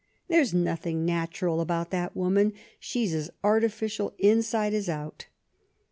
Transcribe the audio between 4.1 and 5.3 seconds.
inside as out."